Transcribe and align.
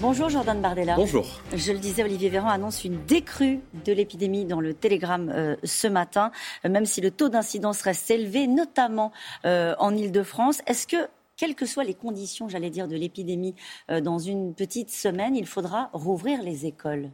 Bonjour 0.00 0.30
Jordan 0.30 0.62
Bardella. 0.62 0.96
Bonjour. 0.96 1.26
Je 1.54 1.72
le 1.72 1.78
disais, 1.78 2.02
Olivier 2.02 2.30
Véran 2.30 2.48
annonce 2.48 2.84
une 2.84 3.04
décrue 3.04 3.60
de 3.84 3.92
l'épidémie 3.92 4.46
dans 4.46 4.62
le 4.62 4.72
Télégramme 4.72 5.28
euh, 5.28 5.56
ce 5.62 5.88
matin, 5.88 6.32
euh, 6.64 6.70
même 6.70 6.86
si 6.86 7.02
le 7.02 7.10
taux 7.10 7.28
d'incidence 7.28 7.82
reste 7.82 8.10
élevé, 8.10 8.46
notamment 8.46 9.12
euh, 9.44 9.74
en 9.78 9.94
Ile-de-France. 9.94 10.62
Est-ce 10.66 10.86
que, 10.86 10.96
quelles 11.36 11.54
que 11.54 11.66
soient 11.66 11.84
les 11.84 11.92
conditions, 11.92 12.48
j'allais 12.48 12.70
dire, 12.70 12.88
de 12.88 12.96
l'épidémie, 12.96 13.54
dans 13.90 14.18
une 14.18 14.54
petite 14.54 14.90
semaine, 14.90 15.36
il 15.36 15.46
faudra 15.46 15.90
rouvrir 15.92 16.42
les 16.42 16.64
écoles? 16.64 17.10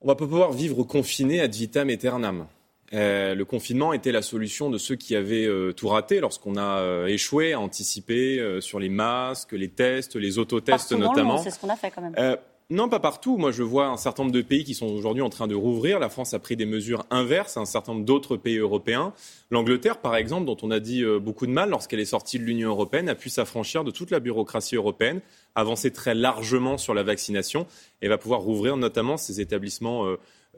On 0.00 0.06
va 0.06 0.14
pas 0.14 0.26
pouvoir 0.26 0.52
vivre 0.52 0.84
confiné 0.84 1.40
ad 1.40 1.52
vitam 1.52 1.88
aeternam. 1.90 2.46
Euh, 2.92 3.34
le 3.34 3.44
confinement 3.44 3.92
était 3.92 4.10
la 4.10 4.22
solution 4.22 4.68
de 4.68 4.76
ceux 4.76 4.96
qui 4.96 5.14
avaient 5.14 5.46
euh, 5.46 5.72
tout 5.72 5.86
raté 5.88 6.18
lorsqu'on 6.18 6.56
a 6.56 6.80
euh, 6.80 7.06
échoué 7.06 7.52
à 7.52 7.60
anticiper 7.60 8.60
sur 8.60 8.80
les 8.80 8.88
masques, 8.88 9.52
les 9.52 9.68
tests, 9.68 10.16
les 10.16 10.38
autotests 10.38 10.92
notamment. 10.92 11.38
C'est 11.38 11.50
ce 11.50 11.60
qu'on 11.60 11.68
a 11.68 11.76
fait 11.76 11.90
quand 11.90 12.02
même. 12.02 12.36
Non, 12.72 12.88
pas 12.88 13.00
partout. 13.00 13.36
Moi, 13.36 13.50
je 13.50 13.64
vois 13.64 13.86
un 13.86 13.96
certain 13.96 14.22
nombre 14.22 14.34
de 14.34 14.42
pays 14.42 14.62
qui 14.62 14.74
sont 14.74 14.86
aujourd'hui 14.86 15.24
en 15.24 15.28
train 15.28 15.48
de 15.48 15.56
rouvrir. 15.56 15.98
La 15.98 16.08
France 16.08 16.34
a 16.34 16.38
pris 16.38 16.54
des 16.54 16.66
mesures 16.66 17.04
inverses 17.10 17.56
à 17.56 17.60
un 17.60 17.64
certain 17.64 17.94
nombre 17.94 18.04
d'autres 18.04 18.36
pays 18.36 18.58
européens. 18.58 19.12
L'Angleterre, 19.50 19.98
par 19.98 20.14
exemple, 20.14 20.46
dont 20.46 20.56
on 20.62 20.70
a 20.70 20.78
dit 20.78 21.04
beaucoup 21.20 21.48
de 21.48 21.50
mal 21.50 21.70
lorsqu'elle 21.70 21.98
est 21.98 22.04
sortie 22.04 22.38
de 22.38 22.44
l'Union 22.44 22.70
européenne, 22.70 23.08
a 23.08 23.16
pu 23.16 23.28
s'affranchir 23.28 23.82
de 23.82 23.90
toute 23.90 24.12
la 24.12 24.20
bureaucratie 24.20 24.76
européenne, 24.76 25.20
avancer 25.56 25.90
très 25.92 26.14
largement 26.14 26.78
sur 26.78 26.94
la 26.94 27.02
vaccination 27.02 27.66
et 28.02 28.08
va 28.08 28.18
pouvoir 28.18 28.38
rouvrir 28.38 28.76
notamment 28.76 29.16
ses 29.16 29.40
établissements 29.40 30.06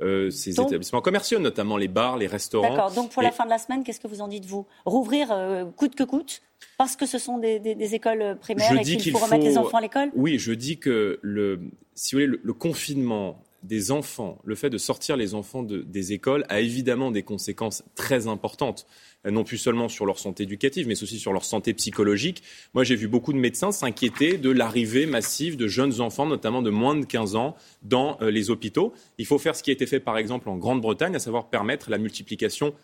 euh, 0.01 0.31
ces 0.31 0.59
établissements 0.59 1.03
commerciaux, 1.03 1.39
notamment 1.39 1.77
les 1.77 1.89
bars, 1.89 2.17
les 2.17 2.27
restaurants. 2.27 2.71
D'accord. 2.71 2.93
Donc 2.93 3.11
pour 3.11 3.23
la 3.23 3.31
fin 3.31 3.45
de 3.45 3.51
la 3.51 3.59
semaine, 3.59 3.85
qu'est-ce 3.85 4.01
que 4.01 4.09
vous 4.09 4.21
en 4.21 4.29
dites 4.29 4.47
vous? 4.47 4.67
Rouvrir 4.87 5.31
euh, 5.31 5.65
coûte 5.65 5.95
que 5.95 6.05
coûte 6.05 6.43
parce 6.79 6.97
que 6.97 7.07
ce 7.07 7.19
sont 7.19 7.39
des, 7.39 7.95
écoles 7.95 8.37
primaires 8.41 8.73
et 8.73 8.83
qu'il 8.83 9.13
faut, 9.13 9.19
remettre 9.19 9.45
les 9.45 9.59
enfants 9.59 9.79
à 9.79 9.81
l'école? 9.81 10.11
Oui, 10.15 10.39
je 10.39 10.53
dis 10.53 10.79
que 10.79 11.19
le, 11.23 11.61
si 11.95 12.15
vous 12.15 12.23
voulez, 12.23 12.39
le 12.43 12.53
confinement 12.53 13.43
des 13.63 13.93
enfants, 13.93 14.39
le 14.45 14.55
fait 14.55 14.71
de 14.71 14.79
sortir 14.79 15.17
les 15.17 15.35
enfants 15.35 15.63
des 15.63 16.13
écoles 16.13 16.45
a 16.49 16.61
évidemment 16.61 17.11
des 17.11 17.23
conséquences 17.23 17.85
très 17.95 18.27
importantes, 18.27 18.87
euh, 19.27 19.31
non 19.31 19.45
plus 19.45 19.59
seulement 19.59 19.89
sur 19.89 20.07
leur 20.07 20.19
santé 20.19 20.43
éducative, 20.43 20.87
mais 20.89 21.01
aussi 21.03 21.19
sur 21.19 21.33
leur 21.33 21.45
santé 21.45 21.73
psychologique. 21.75 22.43
Moi, 22.75 22.85
j'ai 22.85 22.97
vu 22.97 23.09
beaucoup 23.09 23.33
de 23.33 23.39
médecins 23.39 23.73
s'inquiéter 23.73 24.39
de 24.39 24.51
l'arrivée 24.51 25.07
massive 25.07 25.57
de 25.57 25.69
jeunes 25.69 26.01
enfants, 26.01 26.27
notamment 26.27 26.63
de 26.63 26.71
moins 26.71 26.97
de 26.97 27.05
15 27.05 27.37
ans, 27.37 27.55
dans 27.83 28.19
euh, 28.21 28.31
les 28.31 28.51
hôpitaux. 28.51 28.93
Il 29.19 29.27
faut 29.27 29.39
faire 29.39 29.55
ce 29.55 29.63
qui 29.63 29.71
a 29.71 29.73
été 29.73 29.87
fait, 29.87 30.01
par 30.01 30.19
exemple, 30.19 30.49
en 30.49 30.57
Grande-Bretagne, 30.57 31.15
à 31.15 31.21
savoir 31.21 31.49
permettre 31.49 31.91
la 31.91 31.99
multiplication 31.99 32.75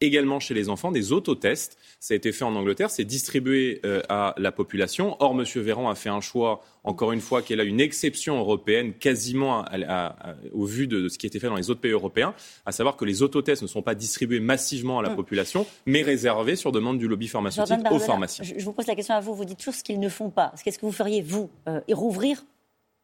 également 0.00 0.40
chez 0.40 0.54
les 0.54 0.68
enfants 0.68 0.92
des 0.92 1.12
autotests. 1.12 1.78
Ça 2.00 2.14
a 2.14 2.16
été 2.16 2.32
fait 2.32 2.44
en 2.44 2.54
Angleterre, 2.54 2.90
c'est 2.90 3.04
distribué 3.04 3.80
euh, 3.84 4.00
à 4.08 4.34
la 4.38 4.52
population. 4.52 5.16
Or, 5.20 5.32
M. 5.32 5.44
Véran 5.62 5.88
a 5.90 5.94
fait 5.94 6.08
un 6.08 6.20
choix, 6.20 6.62
encore 6.84 7.12
une 7.12 7.20
fois, 7.20 7.42
qui 7.42 7.52
est 7.52 7.56
là 7.56 7.64
une 7.64 7.80
exception 7.80 8.38
européenne, 8.38 8.92
quasiment 8.94 9.64
au 10.52 10.64
vu 10.64 10.86
de, 10.86 11.08
ce 11.08 11.18
qui 11.18 11.26
a 11.26 11.28
été 11.28 11.40
fait 11.40 11.48
dans 11.48 11.56
les 11.56 11.70
autres 11.70 11.80
pays 11.80 11.92
européens, 11.92 12.34
à 12.66 12.72
savoir 12.72 12.96
que 12.96 13.04
les 13.04 13.22
autotests 13.22 13.62
ne 13.62 13.66
sont 13.66 13.82
pas 13.82 13.94
distribués 13.94 14.40
massivement 14.40 14.98
à 15.00 15.02
la 15.02 15.10
hum. 15.10 15.16
population, 15.16 15.66
mais 15.86 16.02
réservés 16.02 16.56
sur 16.56 16.72
demande 16.72 16.98
du 16.98 17.08
lobby 17.08 17.28
pharmaceutique 17.28 17.78
aux 17.90 17.98
pharmaciens. 17.98 18.44
Je, 18.44 18.64
vous 18.64 18.72
pose 18.72 18.86
la 18.86 18.94
question 18.94 19.14
à 19.14 19.20
vous, 19.20 19.34
vous 19.34 19.44
dites 19.44 19.58
toujours 19.58 19.74
ce 19.74 19.82
qu'ils 19.82 20.00
ne 20.00 20.08
font 20.08 20.30
pas. 20.30 20.52
Qu'est-ce 20.62 20.78
que 20.78 20.86
vous 20.86 20.92
feriez, 20.92 21.22
vous, 21.22 21.50
euh, 21.68 21.80
rouvrir 21.90 22.44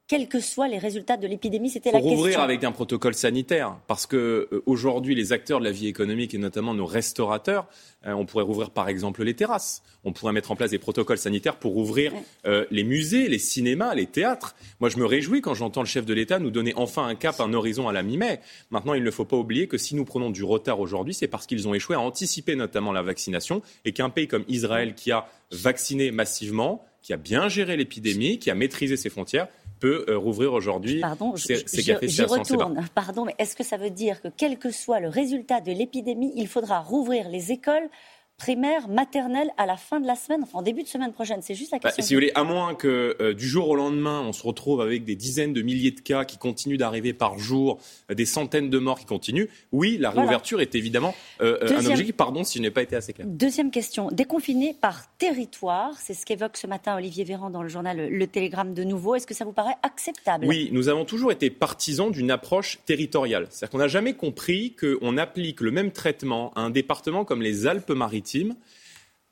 quels 0.07 0.29
que 0.29 0.41
soient 0.41 0.69
les 0.69 0.79
résultats 0.79 1.17
de 1.17 1.27
l'épidémie 1.27 1.71
C'était 1.71 1.91
la 1.91 1.99
question. 1.99 2.17
rouvrir 2.17 2.41
avec 2.41 2.63
un 2.63 2.73
protocole 2.73 3.15
sanitaire, 3.15 3.79
parce 3.87 4.07
que 4.07 4.49
euh, 4.53 4.63
aujourd'hui, 4.67 5.15
les 5.15 5.33
acteurs 5.33 5.61
de 5.61 5.65
la 5.65 5.71
vie 5.71 5.87
économique 5.87 6.35
et 6.35 6.39
notamment 6.39 6.75
nos 6.75 6.85
restaurateurs, 6.85 7.67
euh, 8.07 8.13
on 8.13 8.27
pourrait 8.27 8.45
rouvrir 8.45 8.71
par 8.71 8.89
exemple 8.91 9.25
les 9.25 9.35
terrasses. 9.35 9.83
On 10.05 10.13
pourrait 10.13 10.35
mettre 10.35 10.51
en 10.51 10.57
place 10.57 10.73
des 10.73 10.79
protocoles 10.79 11.17
sanitaires 11.17 11.57
pour 11.57 11.79
ouvrir 11.79 12.13
euh, 12.45 12.67
les 12.71 12.85
musées, 12.85 13.29
les 13.29 13.39
cinémas, 13.39 13.95
les 13.95 14.05
théâtres. 14.05 14.55
Moi, 14.79 14.91
je 14.91 14.99
me 14.99 15.07
réjouis 15.07 15.41
quand 15.41 15.55
j'entends 15.55 15.81
le 15.81 15.87
chef 15.87 16.05
de 16.05 16.13
l'État 16.13 16.39
nous 16.39 16.51
donner 16.51 16.75
enfin 16.77 17.07
un 17.07 17.15
cap, 17.15 17.41
un 17.41 17.55
horizon 17.55 17.89
à 17.89 17.93
la 17.95 18.03
mi-mai. 18.03 18.41
Maintenant, 18.71 18.93
il 18.93 19.05
ne 19.05 19.11
faut 19.11 19.25
pas 19.25 19.39
oublier 19.39 19.69
que 19.69 19.79
si 19.79 19.95
nous 19.95 20.05
prenons 20.05 20.29
du 20.29 20.45
retard 20.45 20.81
aujourd'hui, 20.81 21.15
c'est 21.15 21.29
parce 21.29 21.47
qu'ils 21.47 21.67
ont 21.67 21.73
échoué 21.73 21.97
à 21.97 22.01
anticiper 22.01 22.57
notamment 22.57 22.93
la 22.93 23.03
vaccination 23.03 23.63
et 23.87 23.93
qu'un 23.93 24.11
pays 24.11 24.29
comme 24.29 24.45
Israël 24.49 24.95
qui 24.95 25.13
a 25.13 25.29
vacciné 25.51 26.11
massivement, 26.11 26.85
qui 27.01 27.15
a 27.15 27.17
bien 27.17 27.49
géré 27.49 27.77
l'épidémie, 27.77 28.39
qui 28.39 28.51
a 28.51 28.55
maîtrisé 28.55 28.97
ses 28.97 29.09
frontières, 29.09 29.49
peut 29.85 30.07
euh, 30.09 30.17
rouvrir 30.17 30.55
aujourd'hui 30.55 31.01
Pardon, 31.01 31.35
j'y 31.37 32.23
retourne. 32.23 32.87
Pardon, 32.95 33.27
mais 33.27 33.35
est-ce 33.39 33.55
que 33.55 33.63
ça 33.63 33.77
veut 33.77 33.91
dire 33.91 34.23
que 34.23 34.29
quel 34.35 34.59
que 34.59 34.71
soit 34.71 34.99
le 34.99 35.09
résultat 35.09 35.61
de 35.61 35.73
l'épidémie, 35.73 36.33
il 36.37 36.49
faudra 36.49 36.81
rouvrir 36.81 37.29
les 37.29 37.53
écoles 37.53 37.91
primaire, 38.37 38.89
maternelle 38.89 39.51
à 39.57 39.67
la 39.67 39.77
fin 39.77 40.01
de 40.01 40.07
la 40.07 40.17
semaine, 40.17 40.41
enfin 40.43 40.59
en 40.59 40.63
début 40.63 40.83
de 40.83 40.89
semaine 40.89 41.13
prochaine. 41.13 41.41
C'est 41.41 41.55
juste 41.55 41.71
la 41.71 41.79
bah, 41.79 41.89
question. 41.89 42.05
si 42.05 42.15
vous 42.15 42.19
voulez, 42.19 42.33
à 42.35 42.43
moins 42.43 42.75
que 42.75 43.17
euh, 43.21 43.33
du 43.33 43.47
jour 43.47 43.69
au 43.69 43.77
lendemain, 43.77 44.23
on 44.23 44.33
se 44.33 44.43
retrouve 44.43 44.81
avec 44.81 45.05
des 45.05 45.15
dizaines 45.15 45.53
de 45.53 45.63
milliers 45.63 45.93
de 45.93 46.01
cas 46.01 46.25
qui 46.25 46.37
continuent 46.37 46.77
d'arriver 46.77 47.13
par 47.13 47.39
jour, 47.39 47.79
euh, 48.11 48.15
des 48.15 48.27
centaines 48.27 48.71
de 48.71 48.79
morts 48.79 48.99
qui 48.99 49.07
continuent, 49.07 49.47
oui, 49.73 49.99
la 49.99 50.11
réouverture 50.11 50.61
est 50.61 50.75
évidemment 50.75 51.15
euh, 51.41 51.59
un 51.63 51.87
objectif. 51.87 52.15
Pardon 52.17 52.45
si 52.45 52.59
je 52.59 52.63
n'ai 52.63 52.71
pas 52.71 52.83
été 52.83 52.97
assez 52.97 53.13
clair. 53.13 53.27
Deuxième 53.29 53.71
question. 53.71 54.09
Déconfiner 54.11 54.75
par 54.75 55.17
territoire, 55.17 55.97
c'est 55.99 56.15
ce 56.15 56.27
qu'évoque 56.27 56.57
ce 56.57 56.67
matin 56.67 56.97
Olivier 56.97 57.25
Véran 57.25 57.51
dans 57.51 57.63
le 57.63 57.69
journal 57.69 58.09
Le 58.09 58.27
Télégramme 58.27 58.75
de 58.75 58.85
nouveau. 58.85 59.15
Est-ce 59.15 59.27
que 59.27 59.35
ça 59.35 59.45
vous 59.45 59.53
paraît 59.53 59.77
acceptable? 59.83 60.45
Oui, 60.47 60.71
nous 60.73 60.89
avons 60.89 61.05
toujours 61.05 61.33
été 61.33 61.51
partisans 61.51 62.11
d'une 62.11 62.31
approche 62.31 62.81
territoriale. 62.85 63.47
C'est-à-dire 63.51 63.71
qu'on 63.71 63.79
n'a 63.79 63.89
jamais 63.89 64.15
compris 64.15 64.75
qu'on 64.75 65.17
applique 65.19 65.61
le 65.61 65.71
même 65.71 65.93
traitement 65.93 66.53
à 66.55 66.61
un 66.61 66.71
département 66.71 67.25
comme 67.25 67.43
les 67.43 67.67
Alpes-Maritimes 67.67 68.24
maritime 68.25 68.57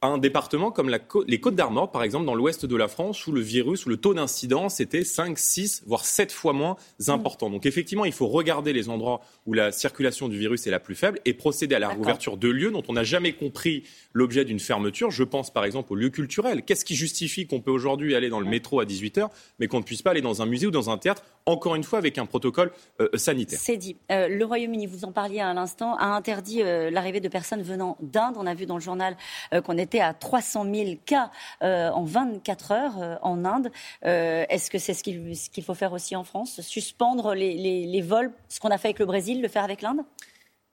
un 0.03 0.19
département 0.19 0.71
comme 0.71 0.91
les 1.27 1.41
Côtes 1.41 1.55
d'Armor, 1.55 1.91
par 1.91 2.03
exemple, 2.03 2.27
dans 2.27 2.35
l'ouest 2.35 2.67
de 2.67 2.77
la 2.77 2.89
France, 2.89 3.27
où 3.27 3.33
le 3.33 3.41
virus, 3.41 3.87
où 3.87 3.89
le 3.89 3.97
taux 3.97 4.15
d'incidence 4.15 4.81
était 4.81 5.05
5, 5.05 5.39
6, 5.39 5.85
voire 5.87 6.05
7 6.05 6.33
fois 6.33 6.53
moins 6.53 6.77
important. 7.09 7.51
Donc 7.51 7.67
effectivement, 7.67 8.05
il 8.05 8.13
faut 8.13 8.29
regarder 8.29 8.73
les 8.73 8.89
endroits 8.89 9.21
où 9.47 9.55
la 9.55 9.73
circulation 9.73 10.29
du 10.29 10.39
virus 10.39 10.67
est 10.67 10.71
la 10.71 10.81
plus 10.81 10.95
faible 10.95 11.21
et 11.25 11.35
procéder 11.35 11.75
à 11.75 11.79
la 11.79 11.89
réouverture 11.89 12.37
de 12.37 12.49
lieux 12.49 12.71
dont 12.71 12.83
on 12.89 12.93
n'a 12.93 13.05
jamais 13.05 13.33
compris 13.33 13.85
l'objet 14.13 14.45
d'une 14.45 14.61
fermeture. 14.61 15.11
Je 15.11 15.25
pense 15.25 15.53
par 15.53 15.65
exemple 15.65 15.93
aux 15.93 15.97
lieux 15.97 16.11
culturels. 16.11 16.63
Qu'est-ce 16.63 16.85
qui 16.85 16.95
justifie 16.95 17.47
qu'on 17.47 17.61
peut 17.61 17.71
aujourd'hui 17.71 18.15
aller 18.15 18.29
dans 18.29 18.41
le 18.41 18.47
métro 18.47 18.81
à 18.81 18.85
18h, 18.85 19.29
mais 19.59 19.69
qu'on 19.69 19.79
ne 19.79 19.85
puisse 19.85 20.03
pas 20.03 20.11
aller 20.11 20.21
dans 20.21 20.43
un 20.43 20.47
musée 20.47 20.67
ou 20.67 20.71
dans 20.71 20.91
un 20.91 20.99
théâtre, 20.99 21.23
encore 21.47 21.75
une 21.75 21.85
fois 21.85 21.99
avec 21.99 22.19
un 22.19 22.27
protocole 22.27 22.73
euh, 23.01 23.09
sanitaire? 23.15 23.59
C'est 23.61 23.77
dit. 23.77 23.97
Euh, 24.11 24.29
le 24.29 24.45
Royaume-Uni, 24.45 24.87
vous 24.87 25.05
en 25.05 25.13
parliez 25.13 25.41
à 25.41 25.53
l'instant, 25.55 25.97
a 25.97 26.07
interdit 26.07 26.63
euh, 26.63 26.91
l'arrivée 26.91 27.21
de 27.21 27.29
personnes 27.29 27.63
venant 27.63 27.97
d'Inde. 28.01 28.35
On 28.37 28.47
a 28.47 28.55
vu 28.55 28.67
dans 28.67 28.77
le 28.77 28.83
journal 28.83 29.17
qu'on 29.65 29.79
était 29.79 29.92
à 30.01 30.15
300 30.15 30.65
000 30.73 30.91
cas 31.05 31.31
euh, 31.63 31.91
en 31.91 32.05
24 32.05 32.73
heures 32.73 33.03
euh, 33.03 33.17
en 33.23 33.45
Inde. 33.45 33.71
Euh, 34.05 34.45
est-ce 34.49 34.71
que 34.71 34.79
c'est 34.79 34.95
ce 34.95 35.03
qu'il 35.03 35.65
faut 35.65 35.75
faire 35.75 35.93
aussi 35.93 36.17
en 36.17 36.25
France? 36.25 36.61
Suspendre 36.61 37.35
les 37.35 38.03
vols, 38.03 38.33
ce 38.49 38.61
qu'on 38.61 38.71
a 38.71 38.79
fait 38.79 38.89
avec 38.89 38.99
le 38.99 39.07
Brésil, 39.07 39.41
le 39.43 39.49
faire 39.49 39.65
avec 39.65 39.83
l'Inde? 39.83 40.03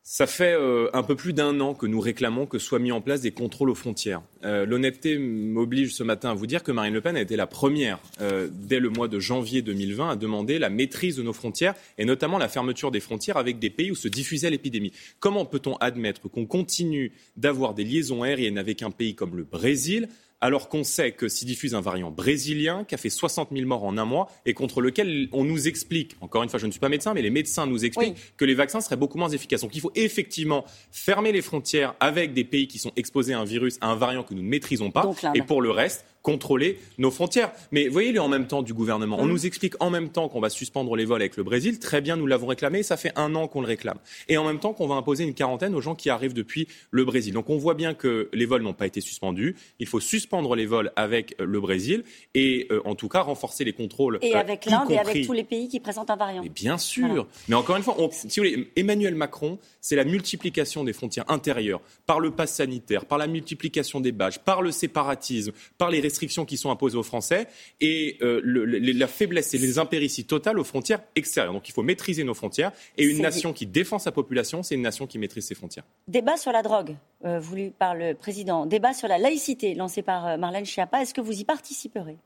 Ça 0.03 0.25
fait 0.25 0.53
euh, 0.53 0.89
un 0.93 1.03
peu 1.03 1.15
plus 1.15 1.33
d'un 1.33 1.59
an 1.59 1.73
que 1.73 1.85
nous 1.85 1.99
réclamons 1.99 2.45
que 2.45 2.57
soient 2.57 2.79
mis 2.79 2.91
en 2.91 3.01
place 3.01 3.21
des 3.21 3.31
contrôles 3.31 3.69
aux 3.69 3.75
frontières. 3.75 4.21
Euh, 4.43 4.65
l'honnêteté 4.65 5.17
m'oblige 5.17 5.93
ce 5.93 6.03
matin 6.03 6.31
à 6.31 6.33
vous 6.33 6.47
dire 6.47 6.63
que 6.63 6.71
Marine 6.71 6.93
Le 6.93 7.01
Pen 7.01 7.15
a 7.15 7.21
été 7.21 7.35
la 7.35 7.47
première, 7.47 7.99
euh, 8.21 8.49
dès 8.51 8.79
le 8.79 8.89
mois 8.89 9.07
de 9.07 9.19
janvier 9.19 9.61
2020, 9.61 10.09
à 10.09 10.15
demander 10.15 10.57
la 10.57 10.69
maîtrise 10.69 11.17
de 11.17 11.23
nos 11.23 11.33
frontières 11.33 11.75
et 11.97 12.05
notamment 12.05 12.37
la 12.37 12.47
fermeture 12.47 12.91
des 12.91 13.01
frontières 13.01 13.37
avec 13.37 13.59
des 13.59 13.69
pays 13.69 13.91
où 13.91 13.95
se 13.95 14.07
diffusait 14.07 14.49
l'épidémie. 14.49 14.93
Comment 15.19 15.45
peut-on 15.45 15.75
admettre 15.75 16.29
qu'on 16.29 16.45
continue 16.45 17.11
d'avoir 17.37 17.73
des 17.73 17.83
liaisons 17.83 18.23
aériennes 18.23 18.57
avec 18.57 18.81
un 18.81 18.91
pays 18.91 19.15
comme 19.15 19.35
le 19.35 19.43
Brésil 19.43 20.07
alors 20.41 20.69
qu'on 20.69 20.83
sait 20.83 21.11
que 21.11 21.27
s'y 21.27 21.45
diffuse 21.45 21.75
un 21.75 21.81
variant 21.81 22.11
brésilien 22.11 22.83
qui 22.85 22.95
a 22.95 22.97
fait 22.97 23.09
60 23.09 23.49
000 23.51 23.67
morts 23.67 23.83
en 23.83 23.97
un 23.97 24.05
mois 24.05 24.29
et 24.45 24.53
contre 24.53 24.81
lequel 24.81 25.27
on 25.31 25.43
nous 25.43 25.67
explique, 25.67 26.15
encore 26.21 26.43
une 26.43 26.49
fois, 26.49 26.59
je 26.59 26.65
ne 26.65 26.71
suis 26.71 26.79
pas 26.79 26.89
médecin, 26.89 27.13
mais 27.13 27.21
les 27.21 27.29
médecins 27.29 27.65
nous 27.65 27.83
expliquent 27.85 28.15
que 28.37 28.45
les 28.45 28.55
vaccins 28.55 28.81
seraient 28.81 28.97
beaucoup 28.97 29.17
moins 29.17 29.29
efficaces. 29.29 29.61
Donc 29.61 29.75
il 29.75 29.81
faut 29.81 29.91
effectivement 29.95 30.65
fermer 30.91 31.31
les 31.31 31.41
frontières 31.41 31.95
avec 31.99 32.33
des 32.33 32.43
pays 32.43 32.67
qui 32.67 32.79
sont 32.79 32.91
exposés 32.95 33.33
à 33.33 33.39
un 33.39 33.45
virus, 33.45 33.77
à 33.81 33.87
un 33.87 33.95
variant 33.95 34.23
que 34.23 34.33
nous 34.33 34.41
ne 34.41 34.47
maîtrisons 34.47 34.91
pas. 34.91 35.09
et 35.33 35.41
pour 35.41 35.61
le 35.61 35.71
reste, 35.71 36.05
contrôler 36.21 36.79
nos 36.97 37.11
frontières. 37.11 37.51
Mais 37.71 37.87
voyez-les 37.87 38.19
en 38.19 38.27
même 38.27 38.47
temps 38.47 38.61
du 38.61 38.73
gouvernement. 38.73 39.17
On 39.19 39.25
mmh. 39.25 39.29
nous 39.29 39.45
explique 39.45 39.73
en 39.79 39.89
même 39.89 40.09
temps 40.09 40.29
qu'on 40.29 40.39
va 40.39 40.49
suspendre 40.49 40.95
les 40.95 41.05
vols 41.05 41.21
avec 41.21 41.37
le 41.37 41.43
Brésil. 41.43 41.79
Très 41.79 42.01
bien, 42.01 42.15
nous 42.15 42.27
l'avons 42.27 42.47
réclamé. 42.47 42.83
Ça 42.83 42.97
fait 42.97 43.11
un 43.15 43.35
an 43.35 43.47
qu'on 43.47 43.61
le 43.61 43.67
réclame. 43.67 43.97
Et 44.27 44.37
en 44.37 44.45
même 44.45 44.59
temps 44.59 44.73
qu'on 44.73 44.87
va 44.87 44.95
imposer 44.95 45.23
une 45.23 45.33
quarantaine 45.33 45.75
aux 45.75 45.81
gens 45.81 45.95
qui 45.95 46.09
arrivent 46.09 46.33
depuis 46.33 46.67
le 46.91 47.05
Brésil. 47.05 47.33
Donc 47.33 47.49
on 47.49 47.57
voit 47.57 47.73
bien 47.73 47.93
que 47.93 48.29
les 48.33 48.45
vols 48.45 48.61
n'ont 48.61 48.73
pas 48.73 48.87
été 48.87 49.01
suspendus. 49.01 49.55
Il 49.79 49.87
faut 49.87 49.99
suspendre 49.99 50.55
les 50.55 50.65
vols 50.65 50.91
avec 50.95 51.35
euh, 51.39 51.45
le 51.45 51.59
Brésil 51.59 52.03
et 52.33 52.67
euh, 52.71 52.81
en 52.85 52.95
tout 52.95 53.07
cas 53.07 53.21
renforcer 53.21 53.63
les 53.63 53.73
contrôles. 53.73 54.19
Et 54.21 54.35
euh, 54.35 54.39
avec 54.39 54.65
l'Inde 54.65 54.91
et 54.91 54.97
avec 54.97 55.25
tous 55.25 55.33
les 55.33 55.43
pays 55.43 55.67
qui 55.67 55.79
présentent 55.79 56.09
un 56.09 56.15
variant. 56.15 56.43
Mais 56.43 56.49
bien 56.49 56.77
sûr. 56.77 57.27
Mais 57.47 57.55
encore 57.55 57.77
une 57.77 57.83
fois, 57.83 57.95
si 58.11 58.39
vous 58.39 58.45
voulez, 58.45 58.71
Emmanuel 58.75 59.15
Macron, 59.15 59.59
c'est 59.81 59.95
la 59.95 60.03
multiplication 60.05 60.83
des 60.83 60.93
frontières 60.93 61.29
intérieures 61.29 61.81
par 62.05 62.19
le 62.19 62.31
pass 62.31 62.55
sanitaire, 62.55 63.05
par 63.05 63.17
la 63.17 63.27
multiplication 63.27 63.99
des 63.99 64.11
badges, 64.11 64.39
par 64.39 64.61
le 64.61 64.71
séparatisme, 64.71 65.51
par 65.77 65.89
les 65.89 65.99
restrictions 66.09 66.45
qui 66.45 66.57
sont 66.57 66.71
imposées 66.71 66.97
aux 66.97 67.03
Français 67.03 67.47
et 67.79 68.17
euh, 68.21 68.41
la 68.43 69.07
faiblesse 69.07 69.53
et 69.53 69.57
les 69.57 69.77
impérities 69.77 70.25
totales 70.25 70.59
aux 70.59 70.63
frontières 70.63 71.01
extérieures. 71.15 71.53
Donc 71.53 71.69
il 71.69 71.71
faut 71.71 71.83
maîtriser 71.83 72.23
nos 72.23 72.33
frontières 72.33 72.71
et 72.97 73.03
une 73.05 73.21
nation 73.21 73.53
qui 73.53 73.65
défend 73.65 73.99
sa 73.99 74.11
population, 74.11 74.63
c'est 74.63 74.75
une 74.75 74.81
nation 74.81 75.05
qui 75.07 75.19
maîtrise 75.19 75.45
ses 75.45 75.55
frontières. 75.55 75.85
Débat 76.07 76.37
sur 76.37 76.51
la 76.51 76.63
drogue, 76.63 76.95
euh, 77.25 77.39
voulu 77.39 77.71
par 77.71 77.93
le 77.95 78.15
président. 78.15 78.65
Débat 78.65 78.93
sur 78.93 79.07
la 79.07 79.17
laïcité, 79.17 79.75
lancé 79.75 80.01
par 80.01 80.25
euh, 80.25 80.37
Marlène 80.37 80.65
Schiappa. 80.65 81.01
Est-ce 81.01 81.13
que 81.13 81.21
vous 81.21 81.39
y 81.39 81.43
participerez? 81.43 82.17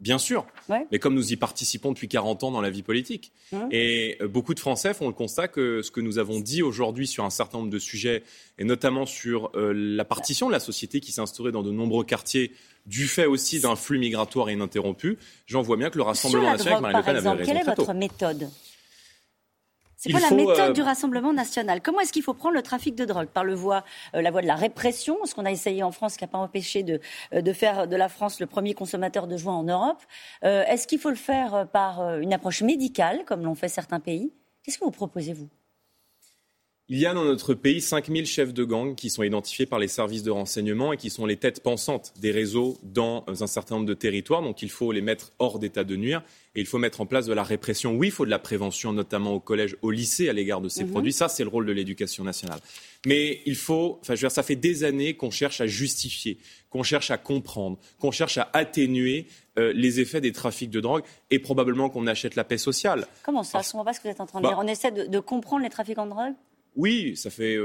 Bien 0.00 0.16
sûr, 0.16 0.46
mais 0.90 0.98
comme 0.98 1.14
nous 1.14 1.32
y 1.32 1.36
participons 1.36 1.92
depuis 1.92 2.08
40 2.08 2.44
ans 2.44 2.50
dans 2.50 2.62
la 2.62 2.70
vie 2.70 2.82
politique. 2.82 3.32
Hum. 3.52 3.68
Et 3.70 4.16
euh, 4.22 4.28
beaucoup 4.28 4.54
de 4.54 4.60
Français 4.60 4.94
font 4.94 5.06
le 5.06 5.12
constat 5.12 5.48
que 5.48 5.82
ce 5.82 5.90
que 5.90 6.00
nous 6.00 6.18
avons 6.18 6.40
dit 6.40 6.62
aujourd'hui 6.62 7.06
sur 7.06 7.24
un 7.24 7.30
certain 7.30 7.58
nombre 7.58 7.70
de 7.70 7.78
sujets, 7.78 8.22
et 8.58 8.64
notamment 8.64 9.04
sur 9.04 9.50
euh, 9.54 9.74
la 9.74 10.06
partition 10.06 10.46
de 10.46 10.52
la 10.52 10.60
société 10.60 11.00
qui 11.00 11.12
s'est 11.12 11.20
instaurée 11.20 11.52
dans 11.52 11.62
de 11.62 11.70
nombreux 11.70 12.04
quartiers, 12.04 12.52
du 12.86 13.06
fait 13.06 13.26
aussi 13.26 13.60
d'un 13.60 13.76
flux 13.76 13.98
migratoire 13.98 14.50
ininterrompu, 14.50 15.18
j'en 15.46 15.60
vois 15.60 15.76
bien 15.76 15.90
que 15.90 15.98
le 15.98 16.04
Rassemblement 16.04 16.50
national 16.50 16.76
avec 16.76 16.82
Marine 16.82 16.96
Le 16.98 17.04
Pen 17.04 17.16
avait 17.16 17.30
raison. 17.30 17.52
Quelle 17.52 17.56
est 17.58 17.76
votre 17.76 17.94
méthode? 17.94 18.48
C'est 20.00 20.10
quoi 20.10 20.20
la 20.20 20.30
méthode 20.30 20.70
euh, 20.70 20.72
du 20.72 20.80
Rassemblement 20.80 21.34
national? 21.34 21.82
Comment 21.82 22.00
est-ce 22.00 22.12
qu'il 22.12 22.22
faut 22.22 22.32
prendre 22.32 22.54
le 22.54 22.62
trafic 22.62 22.94
de 22.94 23.04
drogue? 23.04 23.28
Par 23.28 23.44
le 23.44 23.54
voie, 23.54 23.84
euh, 24.14 24.22
la 24.22 24.30
voie 24.30 24.40
de 24.40 24.46
la 24.46 24.54
répression, 24.54 25.18
ce 25.26 25.34
qu'on 25.34 25.44
a 25.44 25.50
essayé 25.50 25.82
en 25.82 25.92
France, 25.92 26.16
qui 26.16 26.24
n'a 26.24 26.28
pas 26.28 26.38
empêché 26.38 26.82
de, 26.82 27.00
euh, 27.34 27.42
de, 27.42 27.52
faire 27.52 27.86
de 27.86 27.96
la 27.96 28.08
France 28.08 28.40
le 28.40 28.46
premier 28.46 28.72
consommateur 28.72 29.26
de 29.26 29.36
joint 29.36 29.56
en 29.56 29.64
Europe. 29.64 30.02
est-ce 30.42 30.86
qu'il 30.86 30.98
faut 30.98 31.10
le 31.10 31.16
faire 31.16 31.68
par 31.70 32.18
une 32.18 32.32
approche 32.32 32.62
médicale, 32.62 33.24
comme 33.26 33.42
l'ont 33.42 33.54
fait 33.54 33.68
certains 33.68 34.00
pays? 34.00 34.32
Qu'est-ce 34.62 34.78
que 34.78 34.84
vous 34.84 34.90
proposez, 34.90 35.34
vous? 35.34 35.50
Il 36.92 36.98
y 36.98 37.06
a 37.06 37.14
dans 37.14 37.24
notre 37.24 37.54
pays 37.54 37.80
5000 37.80 38.26
chefs 38.26 38.52
de 38.52 38.64
gang 38.64 38.96
qui 38.96 39.10
sont 39.10 39.22
identifiés 39.22 39.64
par 39.64 39.78
les 39.78 39.86
services 39.86 40.24
de 40.24 40.32
renseignement 40.32 40.92
et 40.92 40.96
qui 40.96 41.08
sont 41.08 41.24
les 41.24 41.36
têtes 41.36 41.62
pensantes 41.62 42.12
des 42.18 42.32
réseaux 42.32 42.78
dans 42.82 43.24
un 43.28 43.46
certain 43.46 43.76
nombre 43.76 43.86
de 43.86 43.94
territoires. 43.94 44.42
Donc 44.42 44.60
il 44.60 44.70
faut 44.70 44.90
les 44.90 45.00
mettre 45.00 45.30
hors 45.38 45.60
d'état 45.60 45.84
de 45.84 45.94
nuire 45.94 46.20
et 46.56 46.60
il 46.60 46.66
faut 46.66 46.78
mettre 46.78 47.00
en 47.00 47.06
place 47.06 47.26
de 47.26 47.32
la 47.32 47.44
répression. 47.44 47.94
Oui, 47.94 48.08
il 48.08 48.10
faut 48.10 48.24
de 48.24 48.30
la 48.30 48.40
prévention, 48.40 48.92
notamment 48.92 49.34
au 49.34 49.38
collège, 49.38 49.76
au 49.82 49.92
lycée, 49.92 50.28
à 50.28 50.32
l'égard 50.32 50.60
de 50.60 50.68
ces 50.68 50.82
mhm. 50.82 50.90
produits. 50.90 51.12
Ça, 51.12 51.28
c'est 51.28 51.44
le 51.44 51.48
rôle 51.48 51.64
de 51.64 51.70
l'éducation 51.70 52.24
nationale. 52.24 52.58
Mais 53.06 53.40
il 53.46 53.54
faut, 53.54 54.00
enfin, 54.00 54.16
je 54.16 54.22
veux 54.22 54.26
dire, 54.26 54.32
ça 54.32 54.42
fait 54.42 54.56
des 54.56 54.82
années 54.82 55.14
qu'on 55.14 55.30
cherche 55.30 55.60
à 55.60 55.68
justifier, 55.68 56.38
qu'on 56.70 56.82
cherche 56.82 57.12
à 57.12 57.18
comprendre, 57.18 57.78
qu'on 58.00 58.10
cherche 58.10 58.36
à 58.36 58.50
atténuer 58.52 59.28
euh, 59.60 59.72
les 59.76 60.00
effets 60.00 60.20
des 60.20 60.32
trafics 60.32 60.70
de 60.70 60.80
drogue 60.80 61.04
et 61.30 61.38
probablement 61.38 61.88
qu'on 61.88 62.08
achète 62.08 62.34
la 62.34 62.42
paix 62.42 62.58
sociale. 62.58 63.06
Comment 63.22 63.44
ça 63.44 63.60
Je 63.62 63.76
ne 63.76 63.84
pas 63.84 63.92
ce 63.92 64.00
que 64.00 64.08
vous 64.08 64.10
êtes 64.10 64.20
en 64.20 64.26
train 64.26 64.40
de 64.40 64.46
dire? 64.46 64.56
Bah 64.56 64.62
On 64.64 64.66
essaie 64.66 64.90
de, 64.90 65.04
de 65.04 65.20
comprendre 65.20 65.62
les 65.62 65.70
trafiquants 65.70 66.06
de 66.06 66.10
drogue? 66.10 66.34
Oui, 66.80 67.14
ça 67.14 67.28
fait 67.28 67.58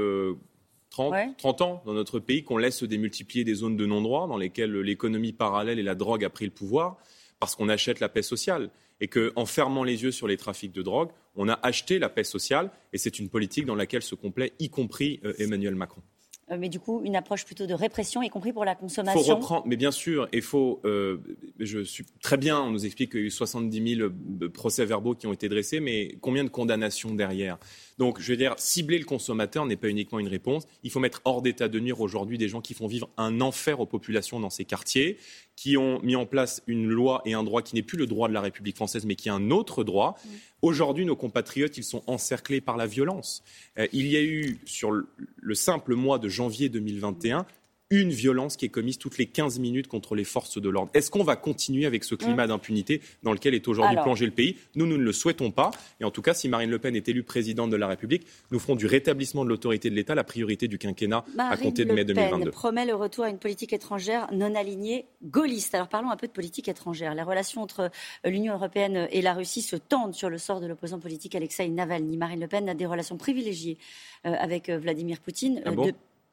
30, 0.90 1.14
euh, 1.14 1.64
ans 1.64 1.82
dans 1.86 1.94
notre 1.94 2.18
pays 2.18 2.44
qu'on 2.44 2.58
laisse 2.58 2.76
se 2.76 2.84
démultiplier 2.84 3.44
des 3.44 3.54
zones 3.54 3.76
de 3.76 3.86
non-droit 3.86 4.28
dans 4.28 4.36
lesquelles 4.36 4.78
l'économie 4.80 5.32
parallèle 5.32 5.78
et 5.78 5.82
la 5.82 5.94
drogue 5.94 6.22
a 6.22 6.28
pris 6.28 6.44
le 6.44 6.50
pouvoir 6.50 6.98
parce 7.40 7.54
qu'on 7.54 7.70
achète 7.70 8.00
la 8.00 8.10
paix 8.10 8.22
sociale. 8.22 8.70
Et 9.00 9.08
qu'en 9.08 9.44
fermant 9.44 9.84
les 9.84 10.04
yeux 10.04 10.10
sur 10.10 10.26
les 10.26 10.38
trafics 10.38 10.72
de 10.72 10.82
drogue, 10.82 11.10
on 11.34 11.48
a 11.48 11.58
acheté 11.62 11.98
la 11.98 12.08
paix 12.08 12.24
sociale 12.24 12.70
et 12.92 12.98
c'est 12.98 13.18
une 13.18 13.28
politique 13.28 13.66
dans 13.66 13.74
laquelle 13.74 14.02
se 14.02 14.14
complaît, 14.14 14.52
y 14.58 14.70
compris 14.70 15.20
euh, 15.24 15.34
Emmanuel 15.38 15.74
Macron. 15.74 16.02
Euh, 16.50 16.56
mais 16.58 16.68
du 16.68 16.78
coup, 16.78 17.02
une 17.04 17.16
approche 17.16 17.44
plutôt 17.44 17.66
de 17.66 17.74
répression, 17.74 18.22
y 18.22 18.28
compris 18.28 18.52
pour 18.52 18.64
la 18.64 18.76
consommation. 18.76 19.20
Faut 19.20 19.34
reprendre, 19.34 19.66
mais 19.66 19.76
bien 19.76 19.90
sûr, 19.90 20.28
il 20.32 20.42
faut. 20.42 20.80
Euh, 20.84 21.18
je 21.58 21.80
suis 21.80 22.04
très 22.22 22.36
bien. 22.36 22.60
On 22.60 22.70
nous 22.70 22.86
explique 22.86 23.10
qu'il 23.10 23.20
y 23.20 23.22
a 23.24 23.26
eu 23.26 23.30
70 23.30 23.96
000 23.96 24.08
euh, 24.08 24.48
procès-verbaux 24.48 25.16
qui 25.16 25.26
ont 25.26 25.32
été 25.32 25.48
dressés, 25.48 25.80
mais 25.80 26.16
combien 26.20 26.44
de 26.44 26.48
condamnations 26.48 27.14
derrière? 27.14 27.58
Donc, 27.98 28.20
je 28.20 28.30
veux 28.30 28.36
dire, 28.36 28.54
cibler 28.58 28.98
le 28.98 29.04
consommateur 29.04 29.64
n'est 29.64 29.76
pas 29.76 29.88
uniquement 29.88 30.18
une 30.18 30.28
réponse. 30.28 30.66
Il 30.82 30.90
faut 30.90 31.00
mettre 31.00 31.22
hors 31.24 31.40
d'état 31.40 31.68
de 31.68 31.80
nuire 31.80 32.00
aujourd'hui 32.00 32.36
des 32.36 32.48
gens 32.48 32.60
qui 32.60 32.74
font 32.74 32.86
vivre 32.86 33.08
un 33.16 33.40
enfer 33.40 33.80
aux 33.80 33.86
populations 33.86 34.38
dans 34.38 34.50
ces 34.50 34.64
quartiers, 34.64 35.16
qui 35.56 35.76
ont 35.78 36.00
mis 36.02 36.14
en 36.14 36.26
place 36.26 36.62
une 36.66 36.88
loi 36.88 37.22
et 37.24 37.32
un 37.32 37.42
droit 37.42 37.62
qui 37.62 37.74
n'est 37.74 37.82
plus 37.82 37.96
le 37.96 38.06
droit 38.06 38.28
de 38.28 38.34
la 38.34 38.42
République 38.42 38.76
française, 38.76 39.06
mais 39.06 39.14
qui 39.14 39.28
est 39.28 39.32
un 39.32 39.50
autre 39.50 39.82
droit. 39.82 40.18
Aujourd'hui, 40.60 41.06
nos 41.06 41.16
compatriotes, 41.16 41.78
ils 41.78 41.84
sont 41.84 42.02
encerclés 42.06 42.60
par 42.60 42.76
la 42.76 42.86
violence. 42.86 43.42
Euh, 43.78 43.86
il 43.92 44.06
y 44.08 44.16
a 44.16 44.22
eu, 44.22 44.60
sur 44.66 44.90
le 44.90 45.54
simple 45.54 45.94
mois 45.94 46.18
de 46.18 46.28
janvier 46.28 46.68
2021, 46.68 47.46
une 47.90 48.10
violence 48.10 48.56
qui 48.56 48.64
est 48.64 48.68
commise 48.68 48.98
toutes 48.98 49.16
les 49.16 49.26
15 49.26 49.58
minutes 49.60 49.86
contre 49.86 50.14
les 50.14 50.24
forces 50.24 50.60
de 50.60 50.68
l'ordre. 50.68 50.90
Est-ce 50.94 51.10
qu'on 51.10 51.22
va 51.22 51.36
continuer 51.36 51.86
avec 51.86 52.02
ce 52.02 52.16
climat 52.16 52.44
mmh. 52.44 52.48
d'impunité 52.48 53.00
dans 53.22 53.32
lequel 53.32 53.54
est 53.54 53.68
aujourd'hui 53.68 53.96
plongé 54.02 54.26
le 54.26 54.32
pays? 54.32 54.56
Nous, 54.74 54.86
nous 54.86 54.96
ne 54.96 55.02
le 55.02 55.12
souhaitons 55.12 55.52
pas. 55.52 55.70
Et 56.00 56.04
en 56.04 56.10
tout 56.10 56.22
cas, 56.22 56.34
si 56.34 56.48
Marine 56.48 56.70
Le 56.70 56.80
Pen 56.80 56.96
est 56.96 57.08
élue 57.08 57.22
présidente 57.22 57.70
de 57.70 57.76
la 57.76 57.86
République, 57.86 58.26
nous 58.50 58.58
ferons 58.58 58.74
du 58.74 58.86
rétablissement 58.86 59.44
de 59.44 59.48
l'autorité 59.48 59.88
de 59.88 59.94
l'État 59.94 60.14
la 60.14 60.24
priorité 60.24 60.66
du 60.66 60.78
quinquennat 60.78 61.24
à 61.38 61.56
compter 61.56 61.84
de 61.84 61.92
mai 61.92 62.04
2022. 62.04 62.44
Pen 62.44 62.50
promet 62.50 62.86
le 62.86 62.94
retour 62.94 63.24
à 63.24 63.30
une 63.30 63.38
politique 63.38 63.72
étrangère 63.72 64.28
non 64.32 64.54
alignée 64.54 65.06
gaulliste. 65.22 65.74
Alors 65.74 65.88
parlons 65.88 66.10
un 66.10 66.16
peu 66.16 66.26
de 66.26 66.32
politique 66.32 66.68
étrangère. 66.68 67.14
Les 67.14 67.22
relations 67.22 67.62
entre 67.62 67.90
euh, 68.24 68.30
l'Union 68.30 68.54
européenne 68.54 69.06
et 69.10 69.22
la 69.22 69.34
Russie 69.34 69.62
se 69.62 69.76
tendent 69.76 70.14
sur 70.14 70.28
le 70.28 70.38
sort 70.38 70.60
de 70.60 70.66
l'opposant 70.66 70.98
politique 70.98 71.34
Alexei 71.34 71.68
Navalny. 71.68 72.16
Marine 72.16 72.40
Le 72.40 72.48
Pen 72.48 72.68
a 72.68 72.74
des 72.74 72.86
relations 72.86 73.16
privilégiées 73.16 73.78
euh, 74.26 74.34
avec 74.38 74.68
euh, 74.68 74.78
Vladimir 74.78 75.20
Poutine. 75.20 75.62
Ah 75.64 75.70
bon, 75.70 75.92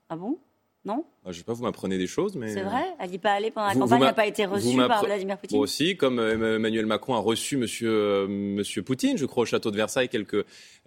ah 0.10 0.16
bon? 0.16 0.40
Non? 0.86 1.06
Je 1.26 1.30
ne 1.30 1.34
sais 1.36 1.44
pas, 1.44 1.54
vous 1.54 1.64
m'apprenez 1.64 1.98
des 1.98 2.08
choses, 2.08 2.36
mais... 2.36 2.50
C'est 2.50 2.64
vrai? 2.64 2.84
Elle 3.00 3.12
n'est 3.12 3.18
pas 3.18 3.32
allée 3.32 3.50
pendant 3.50 3.68
la 3.68 3.74
campagne, 3.74 4.02
elle 4.02 4.08
n'a 4.08 4.14
pas 4.14 4.28
été 4.28 4.46
reçue 4.46 4.76
par 4.76 5.06
Vladimir 5.06 5.38
Poutine? 5.38 5.58
Moi 5.58 5.64
aussi, 5.64 5.96
comme 5.96 6.20
euh, 6.20 6.56
Emmanuel 6.58 6.86
Macron 6.86 7.16
a 7.16 7.20
reçu 7.20 7.56
Monsieur, 7.56 7.92
euh, 7.92 8.28
Monsieur 8.28 8.84
Poutine, 8.84 9.18
je 9.18 9.26
crois, 9.26 9.44
au 9.44 9.46
château 9.46 9.72
de 9.72 9.78
Versailles 9.78 10.10
quelques 10.10 10.34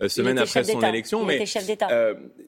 euh, 0.02 0.08
semaines 0.08 0.38
après 0.38 0.62
son 0.64 0.82
élection. 0.82 1.22
Il 1.22 1.26
mais, 1.26 1.36
était 1.36 1.46
chef 1.46 1.66
d'État. 1.66 1.88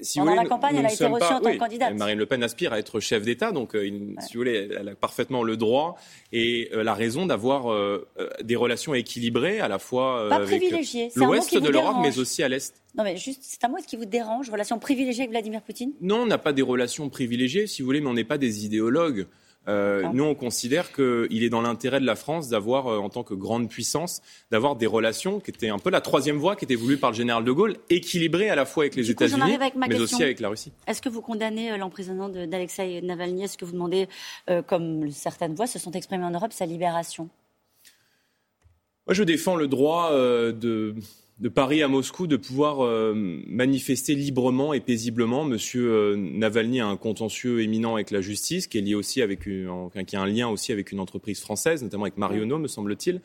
si 0.02 0.19
pendant 0.19 0.35
la 0.35 0.44
campagne, 0.44 0.76
elle 0.76 0.87
a 0.87 0.93
été 0.93 1.06
reçue 1.06 1.32
en 1.32 1.40
tant 1.40 1.50
que 1.50 1.56
candidate. 1.56 1.94
Marine 1.94 2.19
Le 2.19 2.26
Pen 2.26 2.43
aspire 2.43 2.75
à 2.75 2.79
être 2.79 3.00
chef 3.00 3.23
d'État, 3.23 3.52
donc 3.52 3.73
si 3.73 4.34
vous 4.34 4.41
voulez, 4.41 4.69
elle 4.79 4.88
a 4.91 4.94
parfaitement 4.94 5.43
le 5.43 5.56
droit 5.56 5.96
et 6.32 6.70
la 6.73 6.93
raison 6.93 7.25
d'avoir 7.25 7.75
des 8.43 8.56
relations 8.56 8.93
équilibrées 8.93 9.61
à 9.61 9.69
la 9.69 9.79
fois 9.79 10.34
avec 10.34 10.62
l'ouest 11.17 11.56
de 11.56 11.69
l'Europe, 11.70 11.96
mais 12.02 12.19
aussi 12.19 12.43
à 12.43 12.49
l'est. 12.49 12.75
Non, 12.96 13.05
mais 13.05 13.17
juste, 13.17 13.43
c'est 13.43 13.69
moi 13.69 13.81
ce 13.81 13.87
qui 13.87 13.96
vous 13.96 14.06
dérange, 14.06 14.50
relation 14.50 14.79
privilégiée 14.79 15.23
avec 15.23 15.31
Vladimir 15.31 15.62
Poutine? 15.62 15.93
Non, 16.00 16.23
on 16.23 16.26
n'a 16.26 16.38
pas 16.38 16.52
des 16.52 16.62
relations 16.62 17.08
privilégiées, 17.08 17.67
si 17.79 17.83
vous 17.83 17.87
voulez, 17.87 18.01
mais 18.01 18.09
on 18.09 18.15
n'est 18.15 18.25
pas 18.25 18.39
des 18.39 18.67
idéologues. 18.67 19.29
Euh, 19.69 20.03
nous, 20.13 20.25
on 20.25 20.35
considère 20.35 20.93
qu'il 20.93 21.45
est 21.45 21.49
dans 21.49 21.61
l'intérêt 21.61 22.01
de 22.01 22.07
la 22.07 22.17
France 22.17 22.49
d'avoir, 22.49 22.89
euh, 22.89 22.99
en 22.99 23.09
tant 23.09 23.23
que 23.23 23.35
grande 23.35 23.69
puissance, 23.69 24.21
d'avoir 24.51 24.75
des 24.75 24.87
relations 24.87 25.39
qui 25.39 25.53
étaient 25.53 25.69
un 25.69 25.79
peu 25.79 25.91
la 25.91 26.01
troisième 26.01 26.39
voie 26.39 26.57
qui 26.57 26.65
était 26.65 26.75
voulue 26.75 26.97
par 26.97 27.13
le 27.13 27.17
général 27.17 27.45
de 27.45 27.53
Gaulle, 27.53 27.77
équilibrées 27.89 28.51
à 28.51 28.57
la 28.57 28.65
fois 28.65 28.83
avec 28.83 28.97
les 28.97 29.13
États-Unis, 29.13 29.59
mais 29.77 30.01
aussi 30.01 30.25
avec 30.25 30.41
la 30.41 30.49
Russie. 30.49 30.73
Est-ce 30.89 31.01
que 31.01 31.09
vous 31.09 31.23
condamnez 31.23 31.71
euh, 31.71 31.77
l'emprisonnement 31.77 32.29
d'Alexei 32.29 33.01
Navalny? 33.01 33.45
Est-ce 33.45 33.57
que 33.57 33.65
vous 33.65 33.73
demandez, 33.73 34.09
comme 34.67 35.09
certaines 35.13 35.55
voix 35.55 35.69
se 35.69 35.79
sont 35.79 35.93
exprimées 35.93 36.25
en 36.25 36.33
Europe, 36.33 36.53
sa 36.53 36.67
libération? 36.67 37.29
Moi, 39.07 39.15
je 39.15 39.23
défends 39.23 39.55
le 39.55 39.69
droit 39.69 40.11
de 40.13 40.97
de 41.40 41.49
Paris 41.49 41.82
à 41.82 41.88
Moscou 41.88 42.26
de 42.26 42.37
pouvoir 42.37 42.85
euh, 42.85 43.14
manifester 43.46 44.14
librement 44.14 44.73
et 44.75 44.81
paisiblement. 44.81 45.44
Monsieur 45.44 45.93
euh, 45.93 46.17
Navalny 46.17 46.81
a 46.81 46.86
un 46.86 46.96
contentieux 46.96 47.63
éminent 47.63 47.94
avec 47.94 48.10
la 48.10 48.20
justice, 48.20 48.67
qui 48.67 48.79
est 48.79 48.81
lié 48.81 48.94
aussi 48.94 49.22
avec 49.22 49.46
une, 49.46 49.89
qui 50.06 50.17
a 50.17 50.20
un 50.20 50.27
lien 50.27 50.48
aussi 50.48 50.72
avec 50.72 50.91
une 50.91 50.98
entreprise 50.98 51.41
française, 51.41 51.82
notamment 51.82 52.05
avec 52.05 52.17
Marionneau, 52.17 52.58
me 52.58 52.67
semble-t-il. 52.67 53.20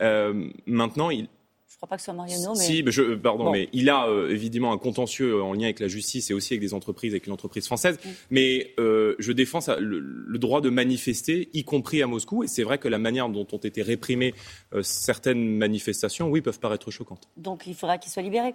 Euh, 0.00 0.48
maintenant, 0.66 1.10
il, 1.10 1.28
crois 1.76 1.88
pas 1.88 1.96
que 1.96 2.02
ce 2.02 2.06
soit 2.06 2.14
Mariano, 2.14 2.54
mais... 2.56 2.64
Si, 2.64 2.82
je, 2.86 3.14
pardon, 3.14 3.50
mais 3.52 3.68
il 3.72 3.88
a 3.88 4.08
euh, 4.08 4.30
évidemment 4.30 4.72
un 4.72 4.78
contentieux 4.78 5.42
en 5.42 5.52
lien 5.52 5.64
avec 5.64 5.80
la 5.80 5.88
justice 5.88 6.30
et 6.30 6.34
aussi 6.34 6.54
avec 6.54 6.60
des 6.60 6.74
entreprises, 6.74 7.12
avec 7.12 7.26
une 7.26 7.32
entreprise 7.32 7.66
française. 7.66 7.98
Mm. 8.04 8.08
Mais 8.30 8.74
euh, 8.78 9.14
je 9.18 9.32
défends 9.32 9.60
ça, 9.60 9.76
le, 9.78 10.38
droit 10.38 10.60
de 10.60 10.68
manifester, 10.68 11.48
y 11.52 11.64
compris 11.64 12.02
à 12.02 12.06
Moscou. 12.06 12.42
Et 12.42 12.48
c'est 12.48 12.64
vrai 12.64 12.78
que 12.78 12.88
la 12.88 12.98
manière 12.98 13.28
dont 13.28 13.46
ont 13.52 13.58
été 13.58 13.82
réprimées 13.82 14.34
euh, 14.74 14.82
certaines 14.82 15.56
manifestations, 15.56 16.28
oui, 16.28 16.40
peuvent 16.40 16.60
paraître 16.60 16.90
choquantes. 16.90 17.28
Donc 17.36 17.66
il 17.66 17.74
faudra 17.74 17.98
qu'il 17.98 18.10
soit 18.10 18.22
libéré 18.22 18.54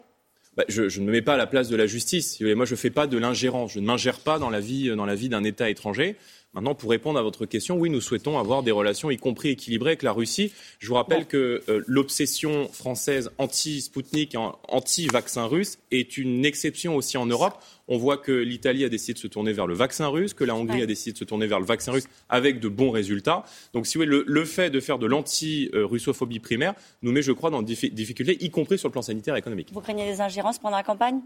bah, 0.58 0.64
je, 0.70 0.88
je, 0.88 1.02
ne 1.02 1.06
me 1.06 1.12
mets 1.12 1.22
pas 1.22 1.34
à 1.34 1.38
la 1.38 1.48
place 1.48 1.68
de 1.68 1.76
la 1.76 1.86
justice. 1.86 2.40
Moi, 2.40 2.66
je 2.66 2.74
ne 2.74 2.78
fais 2.78 2.90
pas 2.90 3.08
de 3.08 3.18
l'ingérence. 3.18 3.74
Je 3.74 3.82
ne 3.82 3.86
m'ingère 3.86 4.20
pas 4.20 4.40
dans 4.40 4.50
la 4.50 4.62
vie, 4.62 4.96
dans 4.96 5.06
la 5.06 5.16
vie 5.16 5.28
d'un 5.28 5.44
État 5.44 5.70
étranger. 5.70 6.16
Maintenant, 6.56 6.74
pour 6.74 6.90
répondre 6.90 7.20
à 7.20 7.22
votre 7.22 7.46
question, 7.46 7.76
oui, 7.76 7.90
nous 7.90 8.00
souhaitons 8.00 8.40
avoir 8.40 8.64
des 8.64 8.72
relations, 8.72 9.12
y 9.12 9.18
compris 9.18 9.50
équilibrées, 9.50 9.90
avec 9.90 10.04
la 10.04 10.14
Russie. 10.14 10.54
Je 10.80 10.88
vous 10.88 10.94
rappelle 10.94 11.26
que 11.26 11.62
euh, 11.68 11.84
l'obsession 11.86 12.70
française 12.70 13.30
anti-Spoutnik, 13.40 14.38
anti-vaccin 14.70 15.48
russe, 15.48 15.80
est 15.92 16.18
une 16.18 16.46
exception 16.46 16.96
aussi 16.96 17.18
en 17.18 17.26
Europe. 17.26 17.62
On 17.90 17.98
voit 17.98 18.18
que 18.18 18.32
l'Italie 18.32 18.86
a 18.86 18.90
décidé 18.90 19.16
de 19.16 19.20
se 19.20 19.28
tourner 19.28 19.52
vers 19.52 19.68
le 19.68 19.74
vaccin 19.74 20.08
russe, 20.08 20.34
que 20.34 20.46
la 20.46 20.56
Hongrie 20.56 20.82
a 20.82 20.86
décidé 20.86 21.12
de 21.12 21.18
se 21.18 21.26
tourner 21.26 21.46
vers 21.46 21.60
le 21.60 21.66
vaccin 21.66 21.92
russe 21.92 22.08
avec 22.30 22.62
de 22.62 22.70
bons 22.70 22.90
résultats. 22.90 23.44
Donc, 23.74 23.86
si 23.86 23.98
vous 23.98 24.06
voulez, 24.06 24.24
le, 24.26 24.46
fait 24.46 24.70
de 24.70 24.80
faire 24.80 24.98
de 24.98 25.08
l'anti-russophobie 25.08 26.40
primaire 26.40 26.74
nous 27.02 27.12
met, 27.12 27.22
je 27.22 27.34
crois, 27.34 27.50
dans 27.50 27.64
des 27.64 27.76
difficultés, 27.90 28.38
y 28.42 28.50
compris 28.50 28.78
sur 28.78 28.88
le 28.88 28.94
plan 28.94 29.02
sanitaire 29.02 29.36
et 29.36 29.40
économique. 29.40 29.72
Vous 29.74 29.82
craignez 29.82 30.06
des 30.06 30.22
ingérences 30.22 30.58
pendant 30.58 30.78
la 30.78 30.84
campagne? 30.84 31.20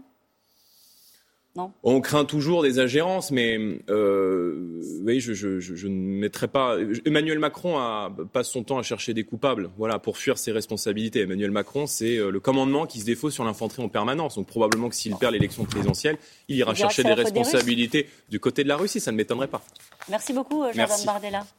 On 1.82 2.00
craint 2.00 2.24
toujours 2.24 2.62
des 2.62 2.78
ingérences, 2.78 3.30
mais 3.30 3.58
euh, 3.88 4.80
oui, 5.04 5.20
je, 5.20 5.86
ne 5.88 6.18
mettrai 6.20 6.48
pas. 6.48 6.76
Emmanuel 7.04 7.38
Macron 7.38 7.78
a, 7.78 8.14
passe 8.32 8.50
son 8.50 8.62
temps 8.62 8.78
à 8.78 8.82
chercher 8.82 9.14
des 9.14 9.24
coupables, 9.24 9.70
voilà, 9.76 9.98
pour 9.98 10.16
fuir 10.16 10.38
ses 10.38 10.52
responsabilités. 10.52 11.20
Emmanuel 11.20 11.50
Macron, 11.50 11.86
c'est 11.86 12.16
euh, 12.16 12.30
le 12.30 12.40
commandement 12.40 12.86
qui 12.86 13.00
se 13.00 13.04
défaut 13.04 13.30
sur 13.30 13.44
l'infanterie 13.44 13.82
en 13.82 13.88
permanence. 13.88 14.36
Donc 14.36 14.46
probablement 14.46 14.88
que 14.88 14.94
s'il 14.94 15.16
perd 15.16 15.32
l'élection 15.32 15.64
présidentielle, 15.64 16.18
il 16.48 16.56
ira 16.56 16.74
chercher 16.74 17.02
des 17.02 17.14
responsabilités 17.14 18.08
du 18.28 18.38
côté 18.38 18.62
de 18.62 18.68
la 18.68 18.76
Russie. 18.76 19.00
Ça 19.00 19.10
ne 19.10 19.16
m'étonnerait 19.16 19.48
pas. 19.48 19.62
Merci 20.08 20.32
beaucoup, 20.32 20.64
Jordan 20.72 21.04
Bardella. 21.04 21.44